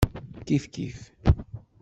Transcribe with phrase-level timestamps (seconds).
[0.45, 0.97] Kifkif.